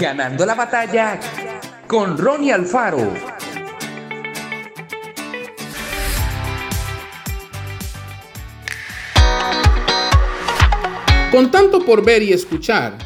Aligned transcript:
Ganando 0.00 0.46
la 0.46 0.54
batalla 0.54 1.20
con 1.86 2.16
Ronnie 2.16 2.54
Alfaro. 2.54 3.12
Con 11.30 11.50
tanto 11.50 11.84
por 11.84 12.02
ver 12.02 12.22
y 12.22 12.32
escuchar, 12.32 12.96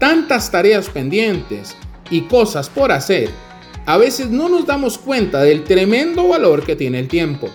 tantas 0.00 0.50
tareas 0.50 0.88
pendientes 0.88 1.76
y 2.10 2.22
cosas 2.22 2.68
por 2.68 2.90
hacer, 2.90 3.30
a 3.86 3.96
veces 3.96 4.28
no 4.28 4.48
nos 4.48 4.66
damos 4.66 4.98
cuenta 4.98 5.42
del 5.42 5.62
tremendo 5.62 6.26
valor 6.26 6.64
que 6.66 6.74
tiene 6.74 6.98
el 6.98 7.06
tiempo. 7.06 7.50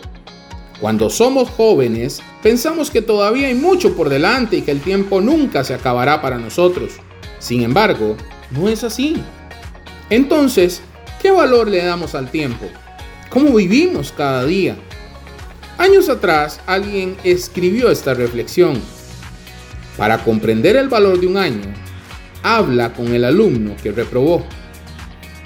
Cuando 0.79 1.09
somos 1.09 1.49
jóvenes, 1.49 2.21
pensamos 2.41 2.89
que 2.89 3.01
todavía 3.01 3.47
hay 3.47 3.55
mucho 3.55 3.97
por 3.97 4.07
delante 4.07 4.55
y 4.55 4.61
que 4.61 4.71
el 4.71 4.79
tiempo 4.79 5.19
nunca 5.19 5.65
se 5.65 5.73
acabará 5.73 6.21
para 6.21 6.38
nosotros. 6.38 6.93
Sin 7.39 7.63
embargo, 7.63 8.15
no 8.51 8.69
es 8.69 8.83
así. 8.83 9.21
Entonces, 10.10 10.82
¿qué 11.21 11.32
valor 11.32 11.68
le 11.68 11.83
damos 11.83 12.15
al 12.15 12.29
tiempo? 12.32 12.65
¿Cómo 13.29 13.55
vivimos 13.55 14.11
cada 14.11 14.46
día? 14.46 14.78
Años 15.78 16.10
atrás, 16.10 16.60
alguien 16.65 17.18
escribió 17.24 17.91
esta 17.91 18.14
reflexión. 18.14 18.82
Para 19.97 20.24
comprender 20.24 20.75
el 20.75 20.89
valor 20.89 21.19
de 21.19 21.28
un 21.28 21.38
año, 21.38 21.74
habla 22.41 22.93
con 22.93 23.14
el 23.14 23.24
alumno 23.24 23.75
que 23.82 23.91
reprobó. 23.91 24.46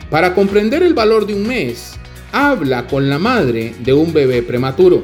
Para 0.10 0.34
comprender 0.34 0.84
el 0.84 0.94
valor 0.94 1.26
de 1.26 1.34
un 1.34 1.48
mes, 1.48 1.94
habla 2.32 2.88
con 2.88 3.10
la 3.10 3.18
madre 3.18 3.76
de 3.80 3.94
un 3.94 4.14
bebé 4.14 4.44
prematuro. 4.44 5.04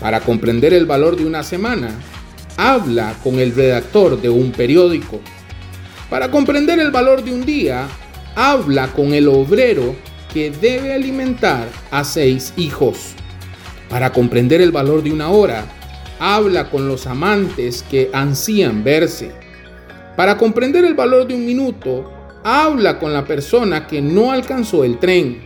Para 0.00 0.20
comprender 0.20 0.74
el 0.74 0.86
valor 0.86 1.16
de 1.16 1.26
una 1.26 1.42
semana, 1.42 1.90
habla 2.56 3.14
con 3.22 3.38
el 3.38 3.54
redactor 3.54 4.20
de 4.20 4.28
un 4.28 4.52
periódico. 4.52 5.20
Para 6.10 6.30
comprender 6.30 6.78
el 6.78 6.90
valor 6.90 7.22
de 7.22 7.34
un 7.34 7.44
día, 7.44 7.86
habla 8.34 8.88
con 8.94 9.12
el 9.12 9.28
obrero 9.28 9.94
que 10.32 10.50
debe 10.50 10.94
alimentar 10.94 11.68
a 11.90 12.02
seis 12.02 12.54
hijos. 12.56 13.14
Para 13.90 14.10
comprender 14.10 14.62
el 14.62 14.72
valor 14.72 15.02
de 15.02 15.12
una 15.12 15.28
hora, 15.28 15.66
habla 16.18 16.70
con 16.70 16.88
los 16.88 17.06
amantes 17.06 17.84
que 17.90 18.08
ansían 18.14 18.82
verse. 18.82 19.32
Para 20.16 20.38
comprender 20.38 20.86
el 20.86 20.94
valor 20.94 21.26
de 21.26 21.34
un 21.34 21.44
minuto, 21.44 22.10
habla 22.42 22.98
con 22.98 23.12
la 23.12 23.26
persona 23.26 23.86
que 23.86 24.00
no 24.00 24.32
alcanzó 24.32 24.84
el 24.84 24.98
tren. 24.98 25.42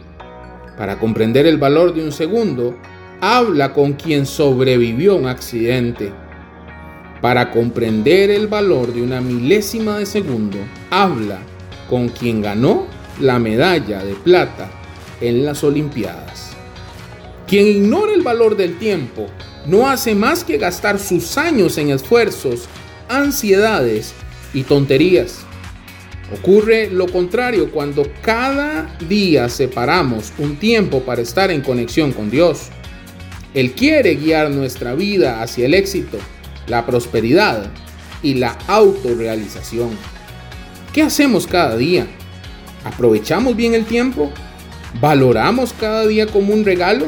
Para 0.79 0.97
comprender 1.01 1.45
el 1.47 1.59
valor 1.59 1.93
de 1.93 2.05
un 2.05 2.13
segundo, 2.13 2.79
habla 3.21 3.73
con 3.73 3.95
quien 3.95 4.27
sobrevivió 4.27 5.15
a 5.15 5.17
un 5.17 5.27
accidente. 5.27 6.13
Para 7.23 7.53
comprender 7.53 8.33
el 8.33 8.48
valor 8.48 8.92
de 8.92 9.01
una 9.01 9.20
milésima 9.20 9.97
de 9.98 10.06
segundo, 10.06 10.59
habla 10.91 11.39
con 11.89 12.09
quien 12.09 12.42
ganó 12.42 12.89
la 13.20 13.39
medalla 13.39 14.05
de 14.05 14.14
plata 14.14 14.69
en 15.20 15.45
las 15.45 15.62
Olimpiadas. 15.62 16.51
Quien 17.47 17.69
ignora 17.69 18.12
el 18.12 18.23
valor 18.23 18.56
del 18.56 18.77
tiempo 18.77 19.29
no 19.67 19.89
hace 19.89 20.17
más 20.17 20.42
que 20.42 20.59
gastar 20.59 20.98
sus 20.98 21.39
años 21.39 21.79
en 21.79 21.91
esfuerzos, 21.91 22.64
ansiedades 23.09 24.14
y 24.53 24.64
tonterías. 24.64 25.45
Ocurre 26.36 26.91
lo 26.91 27.07
contrario 27.07 27.70
cuando 27.70 28.03
cada 28.23 28.97
día 29.09 29.48
separamos 29.48 30.33
un 30.39 30.57
tiempo 30.57 31.03
para 31.03 31.23
estar 31.23 31.53
en 31.53 31.61
conexión 31.61 32.11
con 32.11 32.33
Dios. 32.33 32.70
Él 33.55 33.75
quiere 33.75 34.17
guiar 34.17 34.51
nuestra 34.51 34.95
vida 34.95 35.41
hacia 35.41 35.67
el 35.67 35.75
éxito, 35.75 36.19
la 36.67 36.87
prosperidad 36.87 37.71
y 38.23 38.35
la 38.35 38.57
autorrealización. 38.67 39.91
¿Qué 40.93 41.03
hacemos 41.03 41.47
cada 41.47 41.77
día? 41.77 42.07
¿Aprovechamos 42.85 43.57
bien 43.57 43.75
el 43.75 43.85
tiempo? 43.85 44.31
¿Valoramos 45.01 45.73
cada 45.73 46.07
día 46.07 46.27
como 46.27 46.53
un 46.53 46.64
regalo? 46.64 47.07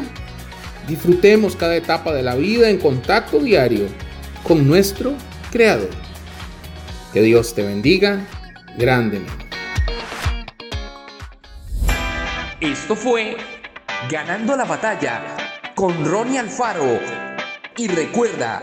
Disfrutemos 0.89 1.57
cada 1.57 1.77
etapa 1.77 2.13
de 2.13 2.23
la 2.23 2.35
vida 2.35 2.69
en 2.71 2.79
contacto 2.79 3.39
diario 3.39 3.87
con 4.43 4.67
nuestro 4.67 5.15
Creador. 5.51 5.91
Que 7.13 7.23
Dios 7.23 7.55
te 7.55 7.63
bendiga 7.63 8.27
grandemente. 8.77 9.33
Esto 12.61 12.97
fue 12.97 13.37
Ganando 14.11 14.55
la 14.55 14.65
batalla 14.65 15.23
con 15.75 16.05
Ronnie 16.05 16.39
Alfaro. 16.39 17.01
Y 17.77 17.89
recuerda, 17.89 18.63